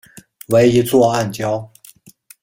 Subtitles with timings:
[0.47, 1.69] 为一座暗礁。